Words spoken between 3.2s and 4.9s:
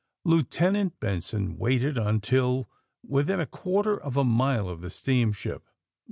a quar ter of a mile of the